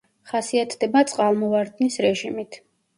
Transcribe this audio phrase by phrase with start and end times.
[0.29, 2.63] ხასიათდება წყალმოვარდნის რეჟიმით.